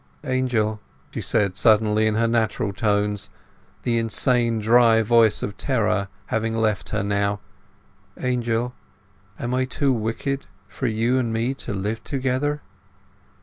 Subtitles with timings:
[0.23, 0.79] "Angel,"
[1.11, 3.29] she said suddenly, in her natural tones,
[3.83, 7.39] the insane, dry voice of terror having left her now.
[8.19, 8.73] "Angel,
[9.37, 12.63] am I too wicked for you and me to live together?"